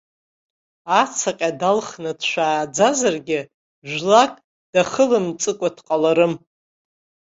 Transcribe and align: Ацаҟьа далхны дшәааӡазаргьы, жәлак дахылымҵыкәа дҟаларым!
Ацаҟьа 0.99 1.49
далхны 1.59 2.11
дшәааӡазаргьы, 2.19 3.39
жәлак 3.89 4.33
дахылымҵыкәа 4.71 5.69
дҟаларым! 5.75 6.33